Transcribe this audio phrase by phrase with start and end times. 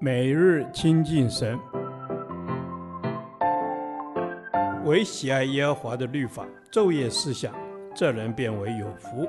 [0.00, 1.58] 每日亲近神，
[4.84, 7.54] 唯喜爱耶和华的律法，昼夜思想，
[7.94, 9.28] 这人便为有福。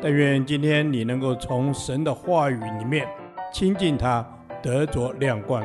[0.00, 3.06] 但愿今天你能够从神的话语里面
[3.52, 4.26] 亲近他，
[4.62, 5.64] 得着亮光。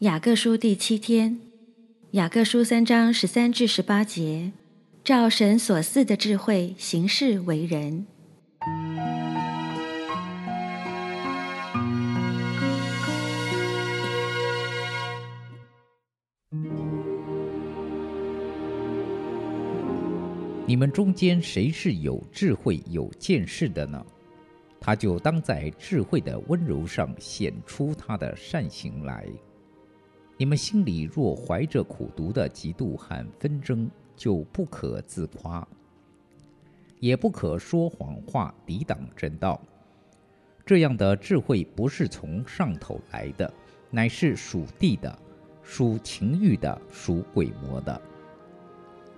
[0.00, 1.38] 雅各书第七天，
[2.12, 4.52] 雅各书三章十三至十八节，
[5.06, 8.04] 照神所赐的智慧行事为人。
[20.66, 24.04] 你们中间谁是有智慧、有见识的呢？
[24.80, 29.24] 他就当在智慧的温柔上显出他的善行来。
[30.36, 35.66] 你们心里若怀着苦毒的嫉妒和纷争，就不可自夸，
[36.98, 39.60] 也不可说谎话抵挡真道。
[40.64, 43.52] 这样的智慧不是从上头来的，
[43.90, 45.16] 乃是属地的，
[45.62, 48.00] 属情欲的，属鬼魔的。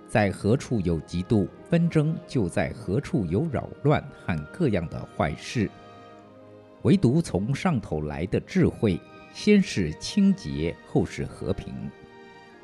[0.07, 5.71] 在何处有嫉妒纷争，就在何处有扰乱和各样的坏事。
[6.83, 9.01] 唯独从上头来的智慧，
[9.33, 11.75] 先是清洁，后是和平，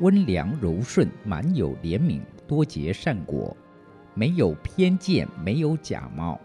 [0.00, 3.56] 温良柔顺，满有怜悯，多结善果，
[4.12, 6.40] 没有偏见，没有假冒，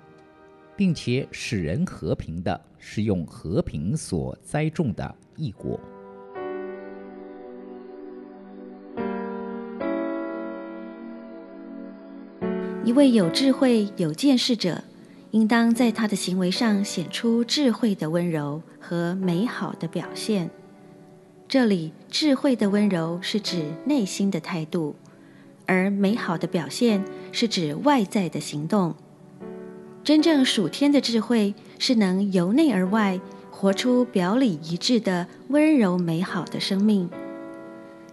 [0.78, 5.80] 并且使人和平的，是用和平所栽种的义果。
[12.86, 14.84] 一位有智慧、有见识者，
[15.32, 20.50] 应当在他的行为上显出智慧的温柔和美好的表现。
[21.50, 24.94] 这里“智慧的温柔”是指内心的态度，
[25.66, 28.94] 而美好的表现是指外在的行动。
[30.04, 37.10] 真正属天的智慧是能由内而外活出表里一致的温柔美好的生命。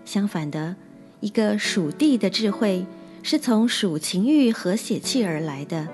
[0.06, 0.74] 相反的，
[1.20, 2.86] 一个属地的智慧，
[3.22, 5.86] 是从属情欲和血气而来的，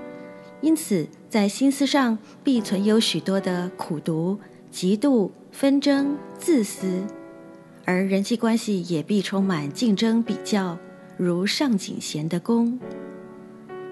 [0.61, 4.39] 因此在心思上必存有许多的苦毒、
[4.73, 7.03] 嫉妒、纷争、自私，
[7.85, 10.79] 而人际关系也必充满竞争比较，
[11.17, 12.79] 如上井贤的宫。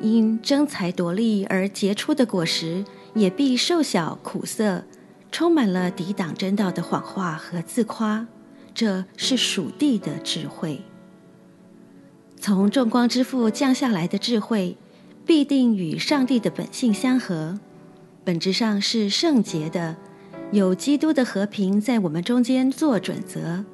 [0.01, 2.85] 因争财夺利而结出的果实，
[3.15, 4.85] 也必瘦小苦涩，
[5.31, 8.27] 充满了抵挡真道的谎话和自夸。
[8.73, 10.81] 这是属地的智慧。
[12.39, 14.79] 从众光之父降下来的智慧，
[15.27, 17.59] 必定与上帝的本性相合，
[18.25, 19.97] 本质上是圣洁的，
[20.53, 23.65] 有基督的和平在我们中间做准则，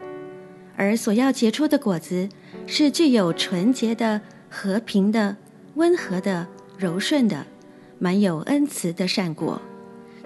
[0.76, 2.28] 而所要结出的果子
[2.66, 4.20] 是具有纯洁的、
[4.50, 5.36] 和平的、
[5.74, 7.46] 温和的、柔顺的，
[7.98, 9.60] 满有恩慈的善果，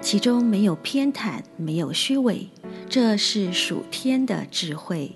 [0.01, 2.49] 其中没有偏袒，没有虚伪，
[2.89, 5.13] 这是属天的智慧。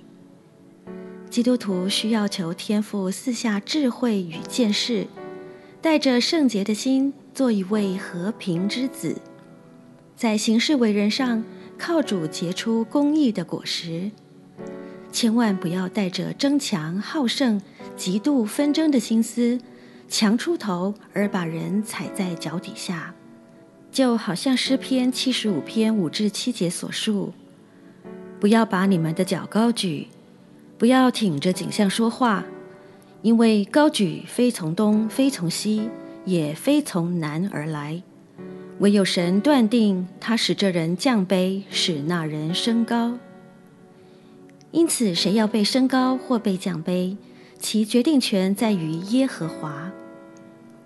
[1.28, 5.08] 基督徒需要求天父赐下智慧与见识，
[5.82, 9.16] 带着圣洁的心做一位和平之子，
[10.14, 11.42] 在行事为人上
[11.76, 14.12] 靠主结出公义的果实。
[15.14, 17.62] 千万不要带着争强好胜、
[17.96, 19.56] 极度纷争的心思，
[20.08, 23.14] 强出头而把人踩在脚底下，
[23.92, 27.32] 就好像诗篇七十五篇五至七节所述：
[28.40, 30.08] 不要把你们的脚高举。
[30.76, 32.44] 不要挺着颈项说话，
[33.22, 35.88] 因为高举非从东，非从西，
[36.24, 38.02] 也非从南而来。
[38.80, 43.16] 唯有神断定，他使这人降卑，使那人升高。
[44.74, 47.16] 因此，谁要被升高或被降卑，
[47.60, 49.92] 其决定权在于耶和华。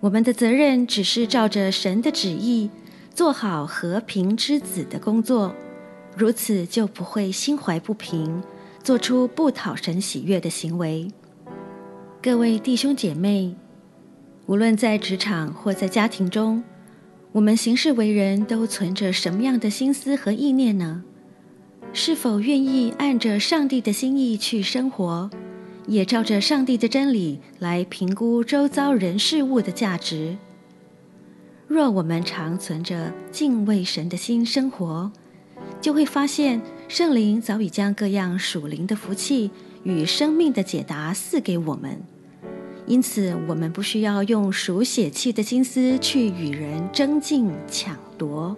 [0.00, 2.68] 我们的责任只是照着神的旨意，
[3.14, 5.54] 做好和平之子的工作，
[6.14, 8.42] 如此就不会心怀不平。
[8.84, 11.10] 做出不讨神喜悦的行为。
[12.22, 13.54] 各位弟兄姐妹，
[14.44, 16.62] 无论在职场或在家庭中，
[17.32, 21.02] 我们行事为人都存着什么样的心思和意念呢？
[21.92, 25.30] 是否愿意按着上帝的心意去生活，
[25.86, 30.36] 也照着上帝的真理来评估周遭人事物的价值？
[31.66, 35.10] 若我们常存着敬畏神的心生活，
[35.80, 36.60] 就会发现。
[36.88, 39.50] 圣灵早已将各样属灵的福气
[39.82, 42.00] 与生命的解答赐给我们，
[42.86, 48.56] 因此我们不需要用属血气的心思去与人争竞抢夺。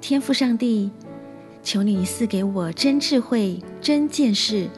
[0.00, 0.88] 天赋上帝，
[1.64, 4.68] 求你赐给我真智慧、真见识，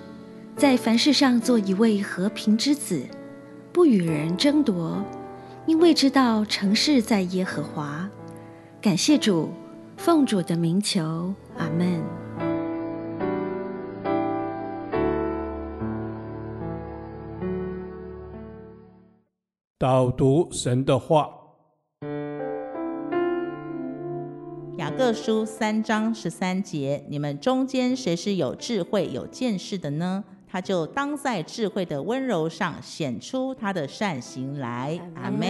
[0.56, 3.04] 在凡事上做一位和平之子，
[3.72, 5.04] 不与人争夺，
[5.66, 8.08] 因为知道成事在耶和华。
[8.80, 9.50] 感谢主，
[9.96, 12.00] 奉主的名求，阿门。
[19.76, 21.28] 导读神的话，
[24.98, 30.24] 各书三章十三节：你们中间谁是有智慧、有见识的呢？
[30.48, 34.98] 他就当在智慧的温柔上显出他的善行来。
[35.14, 35.46] 阿门。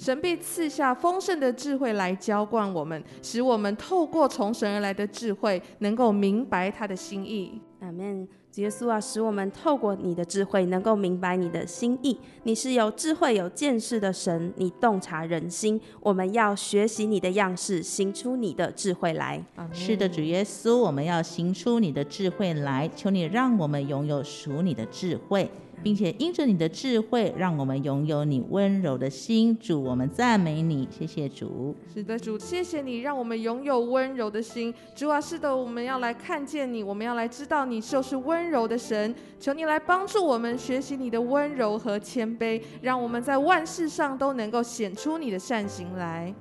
[0.00, 7.60] 神必赐下丰盛的智慧来浇灌我们，使我们透过从神而来的智慧，能够明白他的心意。
[7.86, 8.26] 阿门。
[8.56, 12.18] 耶稣啊，使我们透过你的智慧，能够明白你的心意。
[12.44, 15.78] 你是有智慧、有见识的神，你洞察人心。
[16.00, 19.44] 我们要学习你的样式，行出你的智慧来。
[19.72, 22.90] 是的，主耶稣，我们要行出你的智慧来。
[22.96, 25.50] 求你让我们拥有属你的智慧。
[25.86, 29.56] 并且因着你的智慧，让我们拥有你温柔的心。
[29.56, 31.76] 主，我们赞美你，谢谢主。
[31.94, 34.74] 是的，主，谢谢你，让我们拥有温柔的心。
[34.96, 39.14] 主啊，是的，我们要来看见你，我们要来知道你就是温柔的神。
[39.38, 46.34] 求你来帮助我们学习你的温柔和谦卑，让我们在万事上都能够显出你的善行来。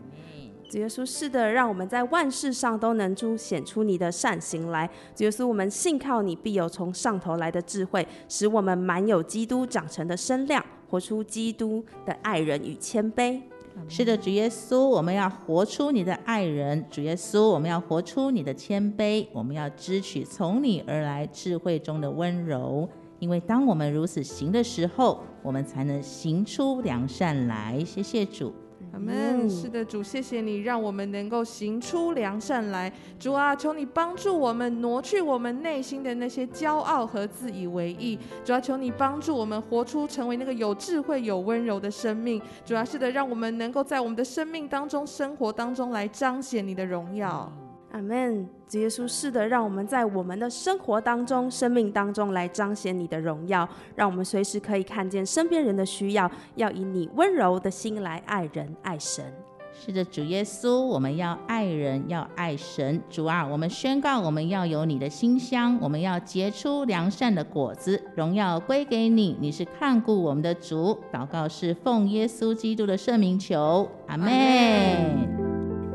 [0.76, 4.86] 主耶稣，是的，让我们在万事上都能凸显出你的善行来。
[5.16, 13.40] 主耶稣，我们信靠你，必有从上头来的智慧，使我们满有基督长成的身量，活出基督的爱人与谦卑。
[13.88, 19.26] 是的，主耶稣，我们要活出你的爱人；主耶稣，我们要活出你的谦卑。
[19.32, 22.90] 我们要支取从你而来智慧中的温柔，
[23.20, 27.82] 因为当我们如此行的时候，我们才能行出良善来。
[27.86, 28.54] 谢谢主。
[28.94, 29.50] 阿门。
[29.50, 32.92] 是的，主，谢谢你，让我们能够行出良善来。
[33.20, 38.18] 主啊，求你帮助我们挪去我们内心的那些骄傲和自以为意。
[38.44, 42.42] 主啊，求你帮助我们活出成为那个有智慧、有温柔的生命。
[42.66, 47.52] 主啊，是的，让我们能够在我们的生命当中、生活当中来彰显你的荣耀。
[47.96, 48.46] 阿门。
[48.68, 59.24] 主耶稣，是的，让我们在我们的生活当中、生命当中来彰显你的荣耀，让我们随时可以看见身边人的需要，要以你温柔的心来爱人、爱神。
[59.72, 63.02] 是的，主耶稣，我们要爱人，要爱神。
[63.10, 69.38] 主啊，我们宣告，我们要有你的馨香，我们要结出良善的果子，荣耀归给你。
[69.40, 70.98] 你是看顾我们的主。
[71.14, 74.30] 祷告是奉耶稣基督的圣名求，阿门。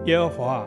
[0.06, 0.66] 耶和华。